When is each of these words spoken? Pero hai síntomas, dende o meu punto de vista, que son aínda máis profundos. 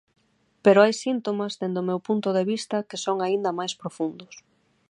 Pero 0.63 0.79
hai 0.81 0.93
síntomas, 1.05 1.57
dende 1.61 1.79
o 1.83 1.87
meu 1.89 1.99
punto 2.07 2.29
de 2.37 2.43
vista, 2.51 2.77
que 2.89 3.01
son 3.05 3.17
aínda 3.21 3.57
máis 3.59 3.73
profundos. 3.81 4.33